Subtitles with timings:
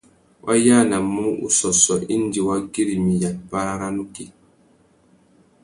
[0.45, 4.25] Wá yānamú ussôssô indi wa güirimiya párá râ nukí.